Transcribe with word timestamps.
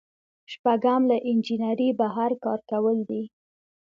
شپږم 0.51 1.01
له 1.11 1.17
انجنیری 1.29 1.89
بهر 1.99 2.31
کار 2.43 2.59
کول 2.71 2.97
دي. 3.09 3.23